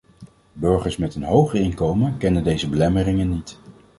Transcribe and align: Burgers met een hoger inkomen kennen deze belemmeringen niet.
Burgers 0.53 0.97
met 0.97 1.15
een 1.15 1.23
hoger 1.23 1.59
inkomen 1.59 2.17
kennen 2.17 2.43
deze 2.43 2.69
belemmeringen 2.69 3.29
niet. 3.29 3.57